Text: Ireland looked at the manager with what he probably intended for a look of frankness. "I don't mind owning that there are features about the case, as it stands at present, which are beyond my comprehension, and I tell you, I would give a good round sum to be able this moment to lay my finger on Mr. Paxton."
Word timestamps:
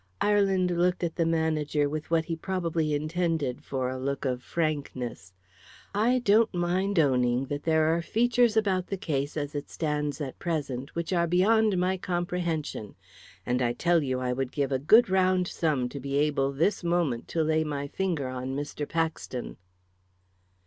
Ireland 0.19 0.71
looked 0.71 1.03
at 1.03 1.15
the 1.15 1.27
manager 1.27 1.87
with 1.87 2.09
what 2.09 2.25
he 2.25 2.35
probably 2.35 2.95
intended 2.95 3.63
for 3.63 3.87
a 3.87 3.99
look 3.99 4.25
of 4.25 4.41
frankness. 4.41 5.31
"I 5.93 6.17
don't 6.17 6.51
mind 6.55 6.97
owning 6.97 7.45
that 7.53 7.61
there 7.65 7.95
are 7.95 8.01
features 8.01 8.57
about 8.57 8.87
the 8.87 8.97
case, 8.97 9.37
as 9.37 9.53
it 9.53 9.69
stands 9.69 10.19
at 10.19 10.39
present, 10.39 10.95
which 10.95 11.13
are 11.13 11.27
beyond 11.27 11.77
my 11.77 11.97
comprehension, 11.97 12.95
and 13.45 13.61
I 13.61 13.73
tell 13.73 14.01
you, 14.01 14.19
I 14.19 14.33
would 14.33 14.51
give 14.51 14.71
a 14.71 14.79
good 14.79 15.07
round 15.07 15.47
sum 15.47 15.87
to 15.89 15.99
be 15.99 16.15
able 16.15 16.51
this 16.51 16.83
moment 16.83 17.27
to 17.27 17.43
lay 17.43 17.63
my 17.63 17.87
finger 17.87 18.27
on 18.27 18.55
Mr. 18.55 18.89
Paxton." 18.89 19.57